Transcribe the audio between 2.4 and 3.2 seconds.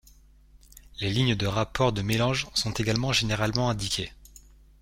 sont également